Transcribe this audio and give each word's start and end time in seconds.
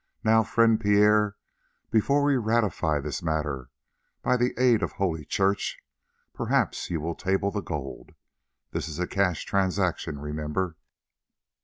"Now, 0.23 0.41
friend 0.41 0.79
Pierre, 0.79 1.35
before 1.91 2.23
we 2.23 2.35
ratify 2.35 2.99
this 2.99 3.21
matter 3.21 3.69
by 4.23 4.35
the 4.35 4.55
aid 4.57 4.81
of 4.81 4.93
holy 4.93 5.25
Church, 5.25 5.77
perhaps 6.33 6.89
you 6.89 6.99
will 6.99 7.13
table 7.13 7.51
the 7.51 7.61
gold. 7.61 8.15
This 8.71 8.89
is 8.89 8.97
a 8.97 9.05
cash 9.05 9.45
transaction, 9.45 10.17
remember." 10.17 10.75